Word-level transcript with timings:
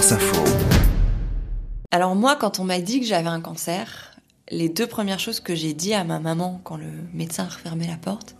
Info. 0.00 0.42
Alors 1.90 2.16
moi, 2.16 2.34
quand 2.34 2.58
on 2.58 2.64
m'a 2.64 2.80
dit 2.80 3.00
que 3.00 3.06
j'avais 3.06 3.28
un 3.28 3.42
cancer, 3.42 4.12
les 4.50 4.70
deux 4.70 4.86
premières 4.86 5.20
choses 5.20 5.40
que 5.40 5.54
j'ai 5.54 5.74
dit 5.74 5.92
à 5.92 6.04
ma 6.04 6.18
maman 6.20 6.58
quand 6.64 6.78
le 6.78 6.86
médecin 7.12 7.44
a 7.44 7.54
refermé 7.54 7.86
la 7.86 7.96
porte, 7.96 8.34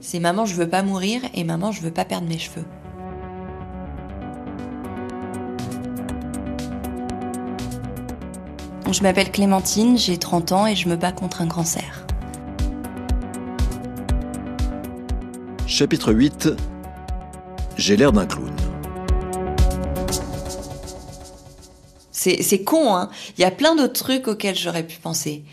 c'est 0.00 0.18
maman, 0.18 0.46
je 0.46 0.54
veux 0.54 0.68
pas 0.68 0.82
mourir 0.82 1.20
et 1.34 1.44
maman, 1.44 1.72
je 1.72 1.82
veux 1.82 1.90
pas 1.90 2.06
perdre 2.06 2.26
mes 2.26 2.38
cheveux. 2.38 2.64
Je 8.90 9.02
m'appelle 9.02 9.30
Clémentine, 9.30 9.98
j'ai 9.98 10.16
30 10.16 10.52
ans 10.52 10.66
et 10.66 10.74
je 10.74 10.88
me 10.88 10.96
bats 10.96 11.12
contre 11.12 11.42
un 11.42 11.48
cancer. 11.48 12.06
Chapitre 15.66 16.14
8 16.14 16.48
J'ai 17.76 17.98
l'air 17.98 18.10
d'un 18.10 18.24
clown. 18.24 18.73
C'est 22.40 22.64
con, 22.64 22.94
hein. 22.94 23.10
Il 23.36 23.42
y 23.42 23.44
a 23.44 23.50
plein 23.50 23.74
d'autres 23.76 23.92
trucs 24.04 24.28
auxquels 24.28 24.56
j'aurais 24.56 24.86
pu 24.86 24.98
penser. 24.98 25.44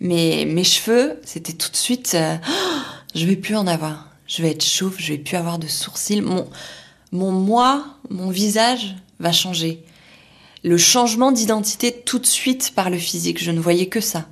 Mais 0.00 0.44
mes 0.46 0.64
cheveux, 0.64 1.20
c'était 1.24 1.54
tout 1.54 1.70
de 1.70 1.76
suite, 1.76 2.12
euh, 2.14 2.36
je 3.14 3.26
vais 3.26 3.36
plus 3.36 3.56
en 3.56 3.66
avoir. 3.66 4.08
Je 4.26 4.42
vais 4.42 4.50
être 4.50 4.64
chauve, 4.64 4.96
je 4.98 5.12
vais 5.12 5.18
plus 5.18 5.36
avoir 5.36 5.58
de 5.58 5.66
sourcils. 5.66 6.20
Mon, 6.20 6.46
mon 7.12 7.32
moi, 7.32 7.84
mon 8.10 8.30
visage 8.30 8.94
va 9.20 9.32
changer. 9.32 9.82
Le 10.64 10.76
changement 10.76 11.32
d'identité 11.32 11.92
tout 11.92 12.18
de 12.18 12.26
suite 12.26 12.72
par 12.74 12.90
le 12.90 12.98
physique, 12.98 13.42
je 13.42 13.50
ne 13.50 13.60
voyais 13.60 13.86
que 13.86 14.00
ça. 14.00 14.26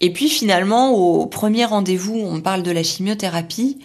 Et 0.00 0.12
puis 0.12 0.28
finalement, 0.28 0.92
au 0.92 1.26
premier 1.26 1.64
rendez-vous, 1.64 2.18
on 2.18 2.40
parle 2.40 2.62
de 2.62 2.70
la 2.70 2.82
chimiothérapie. 2.82 3.78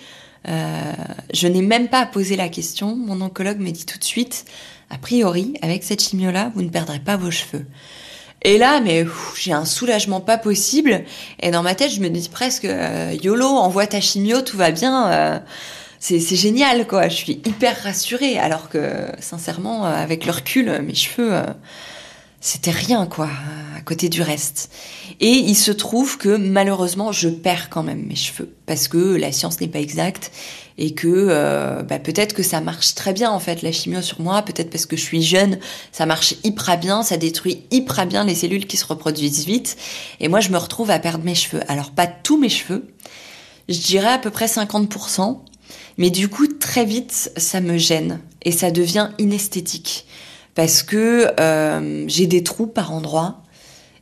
Euh, 0.48 0.94
je 1.34 1.48
n'ai 1.48 1.62
même 1.62 1.90
pas 1.90 2.06
posé 2.06 2.36
la 2.36 2.50
question. 2.50 2.96
Mon 2.96 3.22
oncologue 3.22 3.60
me 3.60 3.72
dit 3.72 3.86
tout 3.86 4.00
de 4.00 4.04
suite, 4.04 4.46
a 4.90 4.98
priori, 4.98 5.54
avec 5.62 5.84
cette 5.84 6.02
chimio-là, 6.02 6.52
vous 6.56 6.62
ne 6.62 6.70
perdrez 6.70 7.00
pas 7.00 7.18
vos 7.18 7.32
cheveux. 7.32 7.66
Et 8.42 8.58
là, 8.58 8.80
mais 8.80 9.06
j'ai 9.36 9.52
un 9.52 9.66
soulagement 9.66 10.22
pas 10.22 10.38
possible. 10.38 11.04
Et 11.42 11.52
dans 11.52 11.62
ma 11.62 11.76
tête, 11.76 11.92
je 11.92 12.00
me 12.00 12.10
dis 12.10 12.30
presque, 12.30 12.66
euh, 12.66 13.16
YOLO, 13.22 13.46
envoie 13.46 13.86
ta 13.86 14.00
chimio, 14.00 14.42
tout 14.42 14.58
va 14.58 14.72
bien. 14.72 15.12
Euh, 15.12 15.40
c'est 16.00 16.20
génial, 16.20 16.88
quoi. 16.88 17.10
Je 17.10 17.16
suis 17.16 17.42
hyper 17.46 17.84
rassurée. 17.84 18.40
Alors 18.40 18.70
que, 18.70 19.08
sincèrement, 19.20 19.86
euh, 19.86 19.90
avec 19.90 20.26
le 20.26 20.32
recul, 20.32 20.82
mes 20.82 20.96
cheveux, 20.96 21.34
c'était 22.40 22.72
rien, 22.72 23.06
quoi, 23.06 23.30
à 23.78 23.82
côté 23.82 24.08
du 24.08 24.22
reste. 24.22 24.72
Et 25.20 25.32
il 25.32 25.56
se 25.56 25.72
trouve 25.72 26.18
que 26.18 26.38
malheureusement, 26.38 27.12
je 27.12 27.28
perds 27.28 27.70
quand 27.70 27.84
même 27.84 28.06
mes 28.06 28.16
cheveux 28.16 28.56
parce 28.66 28.88
que 28.88 29.16
la 29.16 29.34
science 29.34 29.60
n'est 29.60 29.68
pas 29.68 29.80
exacte 29.80 30.32
et 30.80 30.94
que 30.94 31.08
euh, 31.08 31.84
bah, 31.84 32.00
peut-être 32.00 32.34
que 32.34 32.42
ça 32.42 32.62
marche 32.62 32.96
très 32.96 33.12
bien 33.12 33.30
en 33.30 33.40
fait 33.40 33.62
la 33.62 33.72
chimio 33.72 34.02
sur 34.02 34.22
moi, 34.22 34.42
peut-être 34.42 34.70
parce 34.70 34.86
que 34.86 34.96
je 34.96 35.02
suis 35.02 35.22
jeune, 35.22 35.60
ça 35.92 36.06
marche 36.06 36.36
hyper 36.46 36.80
bien, 36.80 37.04
ça 37.04 37.18
détruit 37.18 37.64
hyper 37.70 38.08
bien 38.08 38.24
les 38.24 38.34
cellules 38.34 38.66
qui 38.66 38.78
se 38.78 38.86
reproduisent 38.86 39.46
vite, 39.46 39.78
et 40.22 40.30
moi 40.30 40.40
je 40.40 40.50
me 40.50 40.58
retrouve 40.58 40.90
à 40.90 40.98
perdre 40.98 41.26
mes 41.26 41.36
cheveux. 41.36 41.62
Alors 41.68 41.92
pas 41.92 42.08
tous 42.08 42.40
mes 42.40 42.50
cheveux, 42.50 42.88
je 43.68 43.78
dirais 43.78 44.14
à 44.14 44.18
peu 44.18 44.30
près 44.30 44.46
50%, 44.46 45.40
mais 45.98 46.10
du 46.10 46.30
coup 46.30 46.48
très 46.48 46.86
vite 46.86 47.32
ça 47.36 47.60
me 47.60 47.78
gêne. 47.78 48.22
Et 48.44 48.54
ça 48.54 48.72
devient 48.72 49.10
inesthétique. 49.20 50.06
Parce 50.56 50.82
que 50.82 51.28
euh, 51.40 52.06
j'ai 52.08 52.26
des 52.26 52.42
trous 52.42 52.68
par 52.68 52.94
endroits. 52.94 53.42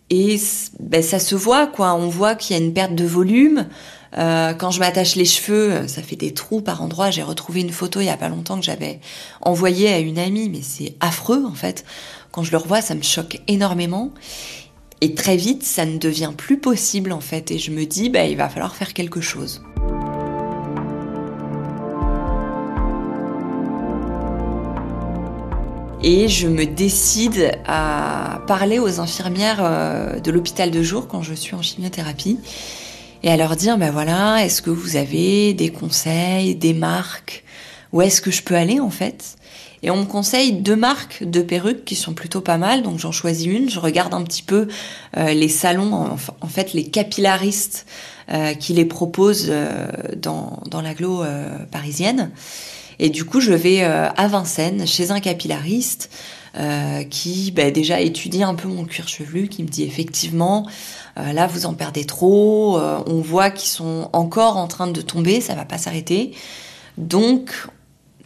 Et 0.09 0.39
ben, 0.79 1.01
ça 1.01 1.19
se 1.19 1.35
voit 1.35 1.67
quoi. 1.67 1.95
On 1.95 2.07
voit 2.07 2.35
qu'il 2.35 2.55
y 2.55 2.59
a 2.59 2.63
une 2.63 2.73
perte 2.73 2.95
de 2.95 3.03
volume. 3.03 3.67
Euh, 4.17 4.53
quand 4.53 4.71
je 4.71 4.79
m'attache 4.79 5.15
les 5.15 5.25
cheveux, 5.25 5.87
ça 5.87 6.01
fait 6.01 6.15
des 6.15 6.33
trous 6.33 6.61
par 6.61 6.81
endroits. 6.81 7.11
J'ai 7.11 7.23
retrouvé 7.23 7.61
une 7.61 7.71
photo 7.71 7.99
il 7.99 8.05
y 8.05 8.09
a 8.09 8.17
pas 8.17 8.29
longtemps 8.29 8.59
que 8.59 8.65
j'avais 8.65 8.99
envoyée 9.41 9.89
à 9.89 9.99
une 9.99 10.19
amie, 10.19 10.49
mais 10.49 10.61
c'est 10.61 10.95
affreux 10.99 11.43
en 11.45 11.53
fait. 11.53 11.85
Quand 12.31 12.43
je 12.43 12.51
le 12.51 12.57
revois, 12.57 12.81
ça 12.81 12.95
me 12.95 13.01
choque 13.01 13.41
énormément. 13.47 14.11
Et 15.01 15.13
très 15.13 15.37
vite, 15.37 15.63
ça 15.63 15.85
ne 15.85 15.97
devient 15.97 16.31
plus 16.35 16.59
possible 16.59 17.11
en 17.11 17.19
fait. 17.19 17.51
Et 17.51 17.59
je 17.59 17.71
me 17.71 17.85
dis, 17.85 18.09
bah, 18.09 18.25
il 18.25 18.37
va 18.37 18.49
falloir 18.49 18.75
faire 18.75 18.93
quelque 18.93 19.21
chose. 19.21 19.61
Et 26.03 26.27
je 26.27 26.47
me 26.47 26.65
décide 26.65 27.59
à 27.65 28.41
parler 28.47 28.79
aux 28.79 28.99
infirmières 28.99 29.59
euh, 29.61 30.19
de 30.19 30.31
l'hôpital 30.31 30.71
de 30.71 30.81
jour 30.83 31.07
quand 31.07 31.21
je 31.21 31.33
suis 31.33 31.55
en 31.55 31.61
chimiothérapie 31.61 32.39
et 33.23 33.31
à 33.31 33.37
leur 33.37 33.55
dire, 33.55 33.77
ben 33.77 33.91
voilà, 33.91 34.43
est-ce 34.43 34.61
que 34.61 34.69
vous 34.69 34.95
avez 34.95 35.53
des 35.53 35.69
conseils, 35.69 36.55
des 36.55 36.73
marques? 36.73 37.43
Où 37.93 38.01
est-ce 38.01 38.21
que 38.21 38.31
je 38.31 38.43
peux 38.43 38.55
aller 38.55 38.79
en 38.79 38.89
fait? 38.89 39.35
Et 39.83 39.91
on 39.91 39.97
me 39.97 40.05
conseille 40.05 40.53
deux 40.53 40.75
marques 40.75 41.23
de 41.23 41.41
perruques 41.41 41.85
qui 41.85 41.95
sont 41.95 42.13
plutôt 42.13 42.41
pas 42.41 42.57
mal, 42.57 42.81
donc 42.81 42.99
j'en 42.99 43.11
choisis 43.11 43.45
une. 43.45 43.69
Je 43.69 43.79
regarde 43.79 44.13
un 44.13 44.23
petit 44.23 44.41
peu 44.41 44.67
euh, 45.17 45.33
les 45.33 45.49
salons, 45.49 46.17
en, 46.41 46.47
fait 46.47 46.73
les 46.73 46.85
capillaristes 46.85 47.85
euh, 48.31 48.53
qui 48.53 48.73
les 48.73 48.85
proposent 48.85 49.53
dans, 50.17 50.61
dans 50.69 50.81
l'agglo 50.81 51.23
parisienne. 51.71 52.31
Et 52.99 53.09
du 53.09 53.25
coup, 53.25 53.39
je 53.39 53.53
vais 53.53 53.83
euh, 53.83 54.09
à 54.09 54.27
Vincennes 54.27 54.87
chez 54.87 55.11
un 55.11 55.19
capillariste 55.19 56.09
euh, 56.57 57.03
qui 57.03 57.51
bah, 57.51 57.71
déjà 57.71 58.01
étudie 58.01 58.43
un 58.43 58.55
peu 58.55 58.67
mon 58.67 58.85
cuir 58.85 59.07
chevelu, 59.07 59.47
qui 59.47 59.63
me 59.63 59.67
dit 59.67 59.83
effectivement, 59.83 60.67
euh, 61.17 61.33
là 61.33 61.47
vous 61.47 61.65
en 61.65 61.73
perdez 61.73 62.05
trop, 62.05 62.79
on 62.79 63.21
voit 63.21 63.49
qu'ils 63.49 63.69
sont 63.69 64.09
encore 64.13 64.57
en 64.57 64.67
train 64.67 64.87
de 64.87 65.01
tomber, 65.01 65.41
ça 65.41 65.55
va 65.55 65.65
pas 65.65 65.77
s'arrêter. 65.77 66.31
Donc 66.97 67.51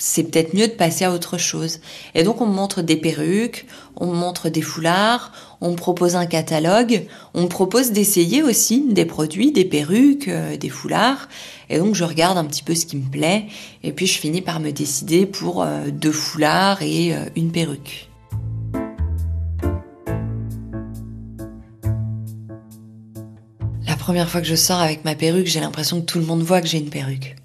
c'est 0.02 0.24
peut-être 0.24 0.56
mieux 0.56 0.68
de 0.68 0.74
passer 0.74 1.06
à 1.06 1.12
autre 1.12 1.38
chose. 1.38 1.80
Et 2.16 2.24
donc 2.24 2.42
on 2.42 2.48
me 2.48 2.54
montre 2.54 2.82
des 2.82 2.96
perruques, 2.96 3.68
on 3.96 4.08
me 4.08 4.16
montre 4.16 4.50
des 4.50 4.64
foulards, 4.64 5.32
on 5.62 5.72
me 5.72 5.76
propose 5.76 6.16
un 6.16 6.26
catalogue, 6.26 7.06
on 7.36 7.44
me 7.44 7.48
propose 7.48 7.92
d'essayer 7.92 8.42
aussi 8.42 8.88
des 8.90 9.06
produits, 9.06 9.52
des 9.52 9.64
perruques, 9.64 10.28
euh, 10.28 10.58
des 10.58 10.70
foulards. 10.70 11.30
Et 11.70 11.78
donc 11.78 11.94
je 11.94 12.04
regarde 12.04 12.40
un 12.40 12.46
petit 12.46 12.64
peu 12.64 12.74
ce 12.74 12.88
qui 12.88 12.98
me 12.98 13.10
plaît, 13.10 13.46
et 13.84 13.92
puis 13.92 14.08
je 14.08 14.18
finis 14.18 14.42
par 14.42 14.60
me 14.60 14.72
décider 14.72 15.28
pour 15.28 15.62
euh, 15.62 15.92
deux 15.92 16.12
foulards 16.12 16.82
et 16.82 17.14
euh, 17.14 17.26
une 17.36 17.52
perruque. 17.52 18.11
Première 24.02 24.28
fois 24.30 24.42
que 24.42 24.48
je 24.48 24.56
sors 24.56 24.80
avec 24.80 25.06
ma 25.06 25.14
perruque, 25.14 25.46
j'ai 25.46 25.60
l'impression 25.60 26.02
que 26.02 26.06
tout 26.06 26.18
le 26.18 26.26
monde 26.26 26.42
voit 26.42 26.60
que 26.60 26.68
j'ai 26.68 26.80
une 26.80 26.90
perruque. 26.90 27.36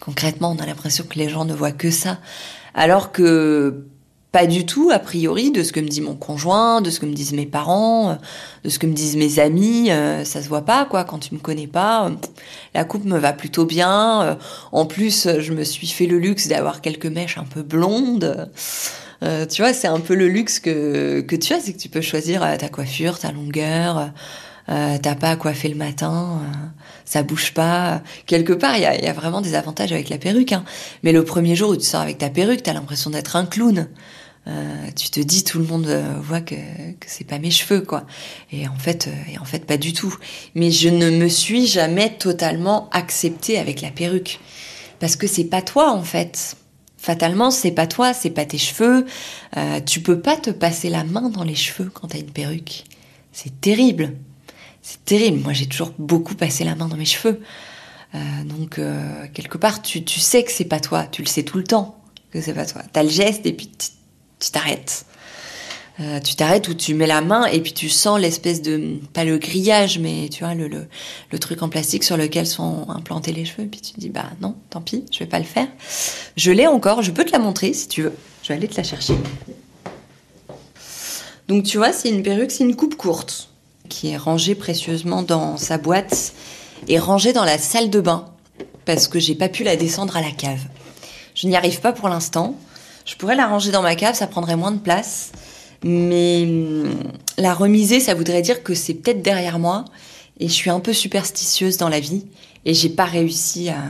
Concrètement, 0.00 0.56
on 0.58 0.62
a 0.62 0.64
l'impression 0.64 1.04
que 1.04 1.18
les 1.18 1.28
gens 1.28 1.44
ne 1.44 1.52
voient 1.52 1.70
que 1.70 1.90
ça. 1.90 2.18
Alors 2.74 3.12
que 3.12 3.84
pas 4.32 4.46
du 4.46 4.64
tout, 4.64 4.90
a 4.90 4.98
priori, 4.98 5.50
de 5.50 5.62
ce 5.62 5.70
que 5.70 5.80
me 5.80 5.86
dit 5.88 6.00
mon 6.00 6.14
conjoint, 6.14 6.80
de 6.80 6.88
ce 6.88 6.98
que 6.98 7.04
me 7.04 7.12
disent 7.12 7.34
mes 7.34 7.44
parents, 7.44 8.10
euh, 8.10 8.14
de 8.64 8.70
ce 8.70 8.78
que 8.78 8.86
me 8.86 8.94
disent 8.94 9.16
mes 9.16 9.38
amis, 9.38 9.90
euh, 9.90 10.24
ça 10.24 10.42
se 10.42 10.48
voit 10.48 10.64
pas, 10.64 10.86
quoi. 10.86 11.04
Quand 11.04 11.18
tu 11.18 11.34
me 11.34 11.40
connais 11.40 11.66
pas, 11.66 12.06
euh, 12.06 12.10
la 12.74 12.84
coupe 12.84 13.04
me 13.04 13.18
va 13.18 13.34
plutôt 13.34 13.66
bien. 13.66 14.38
en 14.72 14.86
plus, 14.86 15.28
je 15.38 15.52
me 15.52 15.62
suis 15.62 15.88
fait 15.88 16.06
le 16.06 16.18
luxe 16.18 16.48
d'avoir 16.48 16.80
quelques 16.80 17.06
mèches 17.06 17.36
un 17.36 17.44
peu 17.44 17.62
blondes. 17.62 18.50
tu 19.20 19.62
vois, 19.62 19.74
c'est 19.74 19.88
un 19.88 20.00
peu 20.00 20.14
le 20.14 20.28
luxe 20.28 20.58
que, 20.58 21.20
que 21.20 21.36
tu 21.36 21.52
as, 21.52 21.60
c'est 21.60 21.74
que 21.74 21.78
tu 21.78 21.90
peux 21.90 22.00
choisir 22.00 22.40
ta 22.58 22.68
coiffure, 22.70 23.18
ta 23.18 23.30
longueur, 23.30 24.10
euh, 24.70 24.98
t'as 25.00 25.14
pas 25.14 25.30
à 25.30 25.36
coiffer 25.36 25.68
le 25.68 25.76
matin, 25.76 26.40
euh, 26.42 26.56
ça 27.04 27.22
bouge 27.22 27.54
pas. 27.54 28.02
Quelque 28.26 28.52
part, 28.52 28.76
il 28.76 28.82
y 28.82 28.86
a, 28.86 29.12
vraiment 29.12 29.40
des 29.40 29.54
avantages 29.54 29.92
avec 29.92 30.10
la 30.10 30.18
perruque. 30.18 30.52
Hein. 30.52 30.64
Mais 31.02 31.12
le 31.12 31.24
premier 31.24 31.56
jour 31.56 31.70
où 31.70 31.76
tu 31.76 31.84
sors 31.84 32.02
avec 32.02 32.18
ta 32.18 32.28
perruque, 32.28 32.62
t'as 32.62 32.74
l'impression 32.74 33.10
d'être 33.10 33.36
un 33.36 33.46
clown. 33.46 33.88
Euh, 34.46 34.86
tu 34.94 35.08
te 35.10 35.20
dis 35.20 35.42
tout 35.42 35.58
le 35.58 35.64
monde 35.64 35.88
voit 36.20 36.40
que, 36.40 36.54
c'est 37.06 37.26
pas 37.26 37.38
mes 37.38 37.50
cheveux 37.50 37.82
quoi 37.82 38.06
et 38.50 38.66
en 38.66 38.76
fait 38.76 39.10
et 39.30 39.38
en 39.38 39.44
fait 39.44 39.66
pas 39.66 39.76
du 39.76 39.92
tout 39.92 40.16
mais 40.54 40.70
je 40.70 40.88
ne 40.88 41.10
me 41.10 41.28
suis 41.28 41.66
jamais 41.66 42.16
totalement 42.16 42.88
acceptée 42.92 43.58
avec 43.58 43.82
la 43.82 43.90
perruque 43.90 44.40
parce 45.00 45.16
que 45.16 45.26
c'est 45.26 45.44
pas 45.44 45.60
toi 45.60 45.92
en 45.92 46.02
fait 46.02 46.56
fatalement 46.96 47.50
c'est 47.50 47.72
pas 47.72 47.86
toi 47.86 48.14
c'est 48.14 48.30
pas 48.30 48.46
tes 48.46 48.56
cheveux 48.56 49.04
tu 49.84 50.00
peux 50.00 50.20
pas 50.20 50.36
te 50.36 50.50
passer 50.50 50.88
la 50.88 51.04
main 51.04 51.28
dans 51.28 51.44
les 51.44 51.56
cheveux 51.56 51.90
quand 51.92 52.08
t'as 52.08 52.18
une 52.18 52.30
perruque 52.30 52.84
c'est 53.32 53.60
terrible 53.60 54.14
c'est 54.88 55.04
terrible. 55.04 55.40
Moi, 55.40 55.52
j'ai 55.52 55.66
toujours 55.66 55.92
beaucoup 55.98 56.34
passé 56.34 56.64
la 56.64 56.74
main 56.74 56.88
dans 56.88 56.96
mes 56.96 57.04
cheveux. 57.04 57.42
Euh, 58.14 58.18
donc, 58.44 58.78
euh, 58.78 59.26
quelque 59.34 59.58
part, 59.58 59.82
tu, 59.82 60.02
sais 60.08 60.42
que 60.42 60.50
c'est 60.50 60.64
pas 60.64 60.80
toi. 60.80 61.04
Tu 61.04 61.20
le 61.20 61.28
sais 61.28 61.42
tout 61.42 61.58
le 61.58 61.64
temps 61.64 62.00
que 62.32 62.40
c'est 62.40 62.54
pas 62.54 62.64
toi. 62.64 62.80
T'as 62.90 63.02
le 63.02 63.10
geste 63.10 63.44
et 63.44 63.52
puis 63.52 63.70
tu 64.38 64.50
t'arrêtes. 64.50 65.04
Euh, 66.00 66.20
tu 66.20 66.36
t'arrêtes 66.36 66.68
ou 66.68 66.74
tu 66.74 66.94
mets 66.94 67.06
la 67.06 67.20
main 67.20 67.44
et 67.44 67.60
puis 67.60 67.74
tu 67.74 67.90
sens 67.90 68.18
l'espèce 68.18 68.62
de 68.62 68.98
pas 69.12 69.24
le 69.24 69.36
grillage 69.36 69.98
mais 69.98 70.28
tu 70.30 70.44
vois 70.44 70.54
le, 70.54 70.68
le, 70.68 71.38
truc 71.40 71.60
en 71.60 71.68
plastique 71.68 72.04
sur 72.04 72.16
lequel 72.16 72.46
sont 72.46 72.88
implantés 72.88 73.32
les 73.32 73.44
cheveux 73.44 73.64
et 73.64 73.66
puis 73.66 73.80
tu 73.80 73.94
te 73.94 74.00
dis 74.00 74.08
bah 74.08 74.30
non 74.40 74.54
tant 74.70 74.80
pis 74.80 75.04
je 75.10 75.18
vais 75.18 75.26
pas 75.26 75.40
le 75.40 75.44
faire 75.44 75.66
je 76.36 76.52
l'ai 76.52 76.68
encore 76.68 77.02
je 77.02 77.10
peux 77.10 77.24
te 77.24 77.32
la 77.32 77.40
montrer 77.40 77.72
si 77.72 77.88
tu 77.88 78.02
veux 78.02 78.12
je 78.44 78.48
vais 78.50 78.54
aller 78.54 78.68
te 78.68 78.76
la 78.76 78.84
chercher 78.84 79.14
donc 81.48 81.64
tu 81.64 81.78
vois 81.78 81.92
c'est 81.92 82.10
une 82.10 82.22
perruque 82.22 82.52
c'est 82.52 82.62
une 82.62 82.76
coupe 82.76 82.94
courte 82.94 83.48
qui 83.88 84.10
est 84.10 84.16
rangée 84.16 84.54
précieusement 84.54 85.22
dans 85.22 85.56
sa 85.56 85.78
boîte 85.78 86.32
et 86.86 86.98
rangée 86.98 87.32
dans 87.32 87.44
la 87.44 87.58
salle 87.58 87.90
de 87.90 88.00
bain 88.00 88.26
parce 88.84 89.06
que 89.06 89.18
j'ai 89.18 89.34
pas 89.34 89.48
pu 89.48 89.64
la 89.64 89.76
descendre 89.76 90.16
à 90.16 90.22
la 90.22 90.30
cave. 90.30 90.60
Je 91.34 91.46
n'y 91.46 91.56
arrive 91.56 91.80
pas 91.80 91.92
pour 91.92 92.08
l'instant. 92.08 92.56
Je 93.04 93.16
pourrais 93.16 93.36
la 93.36 93.46
ranger 93.46 93.70
dans 93.70 93.82
ma 93.82 93.94
cave, 93.94 94.14
ça 94.14 94.26
prendrait 94.26 94.56
moins 94.56 94.72
de 94.72 94.78
place. 94.78 95.30
Mais 95.84 96.44
hum, 96.44 96.94
la 97.36 97.54
remiser, 97.54 98.00
ça 98.00 98.14
voudrait 98.14 98.42
dire 98.42 98.62
que 98.62 98.74
c'est 98.74 98.94
peut-être 98.94 99.22
derrière 99.22 99.58
moi. 99.58 99.84
Et 100.40 100.48
je 100.48 100.52
suis 100.52 100.70
un 100.70 100.80
peu 100.80 100.92
superstitieuse 100.92 101.76
dans 101.76 101.88
la 101.88 102.00
vie. 102.00 102.26
Et 102.64 102.74
j'ai 102.74 102.88
pas 102.88 103.04
réussi 103.04 103.68
à, 103.68 103.82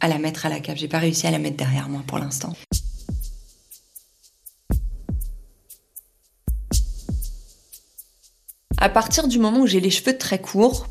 à 0.00 0.08
la 0.08 0.18
mettre 0.18 0.46
à 0.46 0.48
la 0.48 0.60
cave. 0.60 0.76
J'ai 0.76 0.88
pas 0.88 0.98
réussi 0.98 1.26
à 1.26 1.30
la 1.30 1.38
mettre 1.38 1.56
derrière 1.56 1.88
moi 1.88 2.02
pour 2.06 2.18
l'instant. 2.18 2.54
À 8.78 8.88
partir 8.88 9.26
du 9.26 9.38
moment 9.38 9.60
où 9.60 9.66
j'ai 9.66 9.80
les 9.80 9.90
cheveux 9.90 10.16
très 10.18 10.38
courts, 10.38 10.86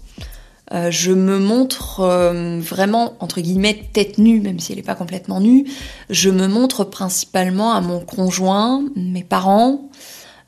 euh, 0.73 0.89
je 0.89 1.11
me 1.11 1.37
montre 1.37 1.99
euh, 1.99 2.59
vraiment, 2.59 3.15
entre 3.19 3.41
guillemets, 3.41 3.87
tête 3.93 4.17
nue, 4.17 4.41
même 4.41 4.59
si 4.59 4.71
elle 4.71 4.79
n'est 4.79 4.83
pas 4.83 4.95
complètement 4.95 5.39
nue. 5.39 5.65
Je 6.09 6.29
me 6.31 6.47
montre 6.47 6.83
principalement 6.83 7.73
à 7.73 7.81
mon 7.81 7.99
conjoint, 7.99 8.83
mes 8.95 9.23
parents, 9.23 9.89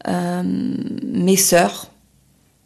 euh, 0.07 0.43
mes 0.43 1.37
sœurs. 1.37 1.87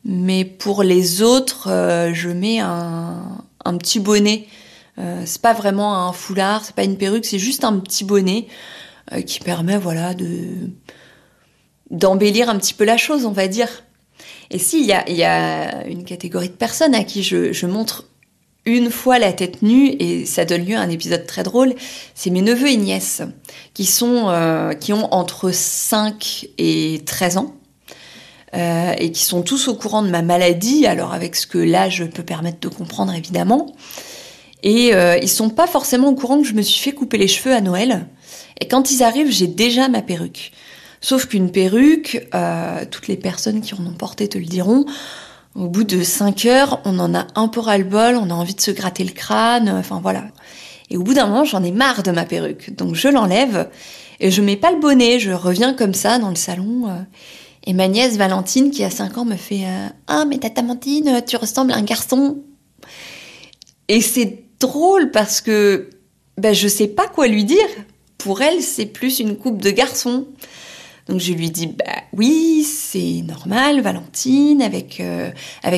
Mais 0.06 0.46
pour 0.46 0.84
les 0.84 1.22
autres, 1.22 1.68
je 2.14 2.30
mets 2.30 2.60
un, 2.60 3.44
petit 3.78 4.00
bonnet. 4.00 4.48
c'est 4.98 5.42
pas 5.42 5.54
vraiment 5.54 6.08
un 6.08 6.12
foulard, 6.12 6.66
c'est 6.66 6.74
pas 6.74 6.84
une 6.84 6.98
perruque, 6.98 7.26
c'est 7.26 7.38
juste 7.38 7.64
un 7.64 7.78
petit 7.78 8.04
bonnet 8.04 8.48
qui 9.28 9.40
permet, 9.40 9.78
voilà, 9.78 10.16
de 10.16 10.72
d'embellir 11.92 12.50
un 12.50 12.58
petit 12.58 12.74
peu 12.74 12.84
la 12.84 12.98
chose, 12.98 13.26
on 13.28 13.32
va 13.32 13.48
dire. 13.48 13.70
Et 14.52 14.60
si, 14.60 14.82
il 14.82 14.86
y 14.86 14.94
a, 14.94 15.10
y 15.10 15.24
a, 15.24 15.88
une 15.88 16.04
catégorie 16.04 16.50
de 16.50 16.54
personnes 16.54 16.94
à 16.94 17.04
qui 17.04 17.24
je, 17.24 17.54
je, 17.54 17.66
montre 17.66 18.06
une 18.66 18.92
fois 18.92 19.18
la 19.18 19.34
tête 19.34 19.62
nue, 19.62 19.96
et 20.00 20.26
ça 20.26 20.46
donne 20.46 20.66
lieu 20.66 20.76
à 20.76 20.82
un 20.82 20.90
épisode 20.90 21.26
très 21.26 21.44
drôle, 21.44 21.74
c'est 22.14 22.30
mes 22.30 22.42
neveux 22.42 22.70
et 22.70 22.78
nièces, 22.78 23.22
qui, 23.74 23.86
sont, 23.86 24.26
euh, 24.28 24.74
qui 24.74 24.94
ont 24.94 25.12
entre 25.14 25.52
5 25.52 26.48
et 26.58 27.02
13 27.06 27.38
ans. 27.38 27.56
Euh, 28.54 28.94
et 28.98 29.14
qui 29.14 29.24
sont 29.24 29.44
tous 29.44 29.70
au 29.70 29.76
courant 29.76 30.02
de 30.02 30.10
ma 30.10 30.22
maladie, 30.22 30.86
alors 30.86 31.14
avec 31.14 31.38
ce 31.38 31.48
que 31.48 31.58
l'âge 31.58 32.06
peut 32.14 32.24
permettre 32.24 32.60
de 32.60 32.68
comprendre 32.68 33.14
évidemment. 33.14 33.74
Et 34.62 34.94
euh, 34.94 35.18
ils 35.22 35.30
sont 35.30 35.50
pas 35.50 35.68
forcément 35.68 36.10
au 36.10 36.16
courant 36.16 36.42
que 36.42 36.48
je 36.48 36.54
me 36.54 36.62
suis 36.62 36.82
fait 36.82 36.92
couper 36.92 37.18
les 37.18 37.30
cheveux 37.30 37.56
à 37.56 37.62
Noël. 37.62 38.08
Et 38.60 38.68
quand 38.68 38.92
ils 38.92 39.04
arrivent, 39.04 39.32
j'ai 39.32 39.48
déjà 39.48 39.88
ma 39.88 40.02
perruque. 40.02 40.52
Sauf 41.02 41.26
qu'une 41.26 41.52
perruque, 41.52 42.28
euh, 42.36 42.86
toutes 42.90 43.08
les 43.08 43.18
personnes 43.18 43.62
qui 43.62 43.74
en 43.74 43.86
ont 43.86 43.94
porté 43.94 44.30
te 44.30 44.38
le 44.38 44.46
diront, 44.46 44.86
au 45.56 45.68
bout 45.68 45.84
de 45.84 46.04
5 46.04 46.46
heures, 46.46 46.80
on 46.86 47.00
en 47.00 47.14
a 47.16 47.26
un 47.36 47.48
peu 47.48 47.60
ras-le-bol, 47.60 48.16
on 48.16 48.30
a 48.30 48.34
envie 48.34 48.54
de 48.54 48.62
se 48.62 48.72
gratter 48.72 49.04
le 49.04 49.12
crâne, 49.12 49.68
enfin 49.70 50.00
voilà. 50.02 50.26
Et 50.92 50.98
au 50.98 51.04
bout 51.04 51.14
d'un 51.14 51.26
moment, 51.26 51.44
j'en 51.44 51.64
ai 51.64 51.72
marre 51.72 52.04
de 52.04 52.12
ma 52.12 52.24
perruque. 52.24 52.76
Donc 52.76 52.96
je 52.96 53.08
l'enlève 53.08 53.70
et 54.20 54.30
je 54.30 54.42
mets 54.42 54.56
pas 54.56 54.72
le 54.72 54.80
bonnet, 54.80 55.20
je 55.20 55.32
reviens 55.32 55.74
comme 55.74 55.96
ça 55.96 56.20
dans 56.20 56.30
le 56.30 56.36
salon. 56.36 56.88
Euh, 56.88 57.02
et 57.66 57.74
ma 57.74 57.88
nièce 57.88 58.18
Valentine, 58.18 58.72
qui 58.72 58.84
a 58.84 58.90
5 58.90 59.18
ans, 59.18 59.26
me 59.26 59.36
fait 59.36 59.66
euh, 59.66 59.88
Ah, 60.08 60.26
mais 60.26 60.38
tata 60.38 60.62
Mantine, 60.62 61.22
tu 61.26 61.36
ressembles 61.36 61.72
à 61.72 61.78
un 61.78 61.84
garçon. 61.84 62.44
Et 63.88 64.02
c'est 64.02 64.44
drôle 64.60 65.12
parce 65.12 65.42
que 65.42 65.90
ben, 66.38 66.54
je 66.54 66.68
sais 66.68 66.88
pas 66.88 67.08
quoi 67.08 67.28
lui 67.28 67.44
dire. 67.44 67.68
Pour 68.18 68.42
elle, 68.42 68.62
c'est 68.62 68.86
plus 68.86 69.20
une 69.20 69.36
coupe 69.36 69.62
de 69.62 69.72
garçon. 69.72 70.28
Donc 71.08 71.20
je 71.20 71.34
lui 71.34 71.50
dis 71.50 71.68
bah 71.68 71.86
oui 72.14 72.64
c'est 72.64 73.24
normal 73.26 73.82
Valentine 73.82 74.62
avec 74.62 75.00
euh, 75.00 75.32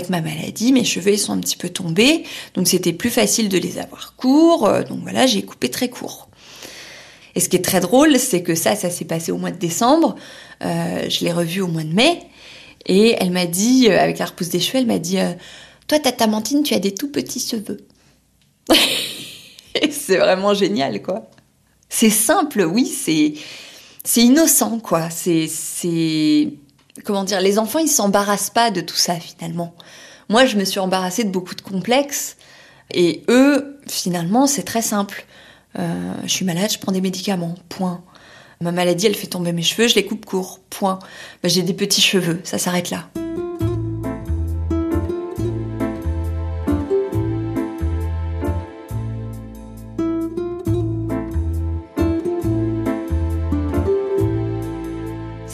ma 0.10 0.22
maladie 0.22 0.74
mes 0.74 0.84
cheveux 0.84 1.16
sont 1.18 1.34
un 1.34 1.40
petit 1.40 1.56
peu 1.56 1.70
tombés 1.70 2.24
donc 2.56 2.68
c'était 2.68 2.94
plus 2.94 3.10
facile 3.10 3.50
de 3.50 3.58
les 3.58 3.78
avoir 3.80 4.16
courts 4.18 4.68
euh, 4.68 4.84
donc 4.84 5.00
voilà 5.02 5.26
j'ai 5.26 5.44
coupé 5.44 5.70
très 5.70 5.90
court. 5.90 6.30
Et 7.36 7.40
ce 7.40 7.50
qui 7.50 7.56
est 7.56 7.64
très 7.64 7.80
drôle 7.80 8.20
c'est 8.20 8.44
que 8.44 8.54
ça 8.54 8.76
ça 8.76 8.90
s'est 8.90 9.06
passé 9.06 9.32
au 9.32 9.38
mois 9.38 9.52
de 9.52 9.58
décembre 9.58 10.16
euh, 10.64 11.10
je 11.10 11.24
l'ai 11.24 11.32
revu 11.32 11.62
au 11.62 11.68
mois 11.68 11.84
de 11.84 11.94
mai 11.94 12.20
et 12.86 13.16
elle 13.18 13.32
m'a 13.32 13.46
dit 13.46 13.90
avec 13.90 14.20
la 14.20 14.26
repousse 14.26 14.50
des 14.50 14.60
cheveux 14.60 14.80
elle 14.80 14.88
m'a 14.88 15.00
dit 15.00 15.18
toi 15.88 16.00
tata 16.00 16.28
Mantine 16.28 16.64
tu 16.64 16.74
as 16.74 16.80
des 16.80 16.94
tout 16.94 17.12
petits 17.12 17.40
cheveux. 17.40 17.86
c'est 19.90 20.18
vraiment 20.18 20.54
génial 20.54 21.02
quoi. 21.02 21.30
C'est 21.88 22.10
simple 22.10 22.64
oui 22.64 22.86
c'est 22.86 23.36
c'est 24.04 24.22
innocent, 24.22 24.80
quoi. 24.80 25.10
C'est, 25.10 25.48
c'est, 25.48 26.54
comment 27.04 27.24
dire, 27.24 27.42
les 27.42 27.60
enfants, 27.60 27.80
ils 27.80 27.88
s'embarrassent 27.88 28.50
pas 28.50 28.72
de 28.72 28.82
tout 28.82 28.96
ça, 28.96 29.16
finalement. 29.16 29.74
Moi, 30.30 30.46
je 30.46 30.58
me 30.58 30.66
suis 30.66 30.80
embarrassée 30.80 31.24
de 31.24 31.30
beaucoup 31.30 31.56
de 31.56 31.62
complexes. 31.62 32.38
Et 32.92 33.24
eux, 33.30 33.80
finalement, 33.88 34.48
c'est 34.48 34.64
très 34.64 34.82
simple. 34.82 35.26
Euh, 35.80 36.14
je 36.24 36.30
suis 36.30 36.46
malade, 36.46 36.72
je 36.72 36.80
prends 36.80 36.92
des 36.92 37.02
médicaments. 37.02 37.56
Point. 37.70 38.04
Ma 38.62 38.72
maladie, 38.72 39.08
elle 39.08 39.16
fait 39.16 39.28
tomber 39.28 39.52
mes 39.52 39.64
cheveux, 39.64 39.88
je 39.88 39.96
les 39.96 40.06
coupe 40.06 40.26
court. 40.26 40.60
Point. 40.70 41.00
Ben, 41.42 41.50
j'ai 41.50 41.64
des 41.64 41.74
petits 41.74 42.02
cheveux, 42.02 42.40
ça 42.44 42.58
s'arrête 42.58 42.90
là. 42.90 43.10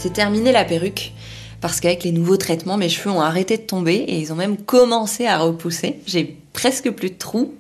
C'est 0.10 0.16
terminé 0.16 0.52
la 0.52 0.66
perruque 0.66 1.14
parce 1.62 1.80
qu'avec 1.80 2.04
les 2.04 2.12
nouveaux 2.12 2.36
traitements, 2.36 2.78
mes 2.78 2.90
cheveux 2.90 3.12
ont 3.12 3.22
arrêté 3.22 3.58
de 3.58 3.62
tomber 3.62 3.94
et 3.94 4.18
ils 4.18 4.34
ont 4.34 4.36
même 4.36 4.58
commencé 4.58 5.28
à 5.28 5.38
repousser. 5.38 6.00
J'ai 6.08 6.36
presque 6.52 6.90
plus 6.90 7.12
de 7.12 7.16
trous. 7.16 7.54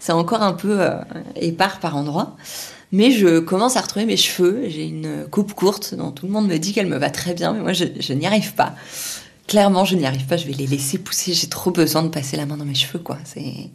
C'est 0.00 0.12
encore 0.12 0.40
un 0.40 0.54
peu 0.54 0.80
euh, 0.80 0.94
épars 1.36 1.80
par 1.80 1.94
endroits. 1.94 2.38
Mais 2.90 3.10
je 3.10 3.38
commence 3.38 3.76
à 3.76 3.82
retrouver 3.82 4.06
mes 4.06 4.16
cheveux. 4.16 4.62
J'ai 4.68 4.86
une 4.86 5.26
coupe 5.30 5.52
courte 5.52 5.94
dont 5.94 6.10
tout 6.10 6.24
le 6.24 6.32
monde 6.32 6.48
me 6.48 6.56
dit 6.56 6.72
qu'elle 6.72 6.86
me 6.86 6.96
va 6.96 7.10
très 7.10 7.34
bien, 7.34 7.52
mais 7.52 7.60
moi 7.60 7.74
je, 7.74 7.84
je 8.00 8.14
n'y 8.14 8.26
arrive 8.26 8.54
pas. 8.54 8.74
Clairement, 9.46 9.84
je 9.84 9.96
n'y 9.96 10.06
arrive 10.06 10.24
pas. 10.24 10.38
Je 10.38 10.46
vais 10.46 10.54
les 10.54 10.66
laisser 10.66 10.96
pousser. 10.96 11.34
J'ai 11.34 11.48
trop 11.48 11.70
besoin 11.70 12.02
de 12.02 12.08
passer 12.08 12.38
la 12.38 12.46
main 12.46 12.56
dans 12.56 12.64
mes 12.64 12.74
cheveux, 12.74 12.98
quoi. 12.98 13.18
C'est 13.26 13.68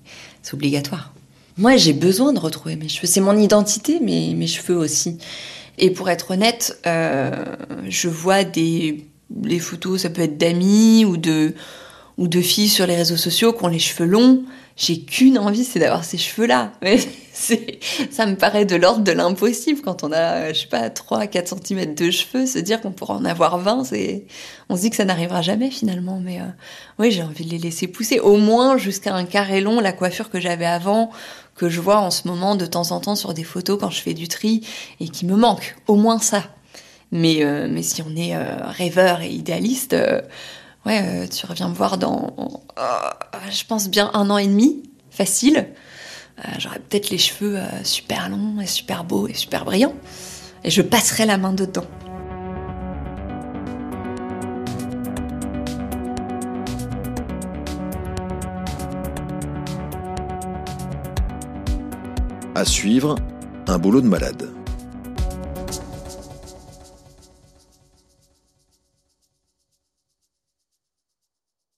obligatoire. 0.52 1.14
Moi, 1.60 1.78
j'ai 1.78 1.94
besoin 1.94 2.34
de 2.34 2.40
retrouver 2.40 2.76
mes 2.76 2.90
cheveux. 2.90 3.06
C'est 3.06 3.22
mon 3.22 3.38
identité, 3.38 4.00
mais 4.02 4.34
mes 4.36 4.48
cheveux 4.48 4.78
aussi. 4.78 5.20
Et 5.80 5.92
pour 5.92 6.10
être 6.10 6.32
honnête, 6.32 6.80
euh, 6.86 7.32
je 7.88 8.10
vois 8.10 8.44
des 8.44 9.06
les 9.44 9.60
photos, 9.60 10.02
ça 10.02 10.10
peut 10.10 10.24
être 10.24 10.38
d'amis 10.38 11.06
ou 11.06 11.18
de 11.18 11.54
ou 12.18 12.28
de 12.28 12.42
filles 12.42 12.68
sur 12.70 12.86
les 12.86 12.98
réseaux 12.98 13.18
sociaux 13.18 13.54
qui 13.54 13.64
ont 13.64 13.70
les 13.70 13.80
cheveux 13.80 14.06
longs. 14.06 14.44
J'ai 14.76 15.00
qu'une 15.00 15.38
envie, 15.38 15.64
c'est 15.64 15.80
d'avoir 15.80 16.04
ces 16.04 16.18
cheveux-là. 16.18 16.74
Ça 18.12 18.26
me 18.26 18.36
paraît 18.36 18.66
de 18.66 18.76
l'ordre 18.76 19.04
de 19.04 19.12
l'impossible 19.14 19.82
quand 19.82 20.04
on 20.04 20.12
a, 20.12 20.52
je 20.52 20.62
sais 20.62 20.68
pas, 20.68 20.90
3 20.90 21.28
4 21.28 21.56
cm 21.64 21.96
de 21.96 22.12
cheveux, 22.12 22.46
se 22.46 22.60
dire 22.60 22.82
qu'on 22.82 22.92
pourra 22.92 23.16
en 23.16 23.24
avoir 23.24 23.58
20, 23.58 23.86
c'est, 23.86 24.26
on 24.68 24.76
se 24.76 24.82
dit 24.82 24.90
que 24.90 24.98
ça 24.98 25.06
n'arrivera 25.06 25.42
jamais 25.42 25.72
finalement. 25.72 26.20
Mais 26.22 26.40
euh, 26.40 26.46
oui, 26.98 27.12
j'ai 27.12 27.24
envie 27.24 27.46
de 27.46 27.52
les 27.52 27.58
laisser 27.58 27.88
pousser, 27.88 28.20
au 28.20 28.36
moins 28.36 28.78
jusqu'à 28.78 29.14
un 29.16 29.24
carré 29.24 29.62
long, 29.62 29.80
la 29.80 29.94
coiffure 29.94 30.30
que 30.30 30.42
j'avais 30.42 30.66
avant, 30.66 31.12
que 31.60 31.68
je 31.68 31.82
vois 31.82 32.00
en 32.00 32.10
ce 32.10 32.26
moment 32.26 32.56
de 32.56 32.66
temps 32.66 32.92
en 32.92 33.02
temps 33.02 33.18
sur 33.18 33.34
des 33.34 33.44
photos 33.44 33.78
quand 33.78 33.90
je 33.90 34.02
fais 34.02 34.14
du 34.14 34.30
tri 34.30 34.66
et 35.02 35.10
qui 35.10 35.26
me 35.26 35.36
manque. 35.36 35.76
Au 35.88 35.96
moins 35.96 36.18
ça. 36.20 36.44
Mais, 37.12 37.44
euh, 37.44 37.82
si 37.82 38.02
on 38.02 38.16
est 38.16 38.34
euh, 38.34 38.56
rêveur 38.68 39.22
et 39.22 39.30
idéaliste, 39.30 39.92
euh, 39.92 40.22
ouais, 40.86 41.28
tu 41.28 41.46
reviens 41.46 41.68
me 41.68 41.74
voir 41.74 41.98
dans, 41.98 42.34
je 43.52 43.64
pense 43.66 43.90
bien 43.90 44.10
un 44.14 44.30
an 44.30 44.38
et 44.38 44.48
demi, 44.48 44.84
facile. 45.12 45.68
J'aurai 46.58 46.80
peut-être 46.80 47.10
les 47.10 47.18
cheveux 47.18 47.60
super 47.84 48.30
longs 48.30 48.62
et 48.62 48.66
super 48.66 49.04
beaux 49.04 49.28
et 49.28 49.34
super 49.34 49.66
brillants. 49.66 49.96
Et 50.64 50.70
je 50.70 50.82
passerai 50.82 51.26
la 51.26 51.38
main 51.38 51.52
dedans. 51.52 51.84
À 62.60 62.66
suivre, 62.66 63.16
un 63.68 63.80
boulot 63.80 64.02
de 64.02 64.08
malade. 64.08 64.50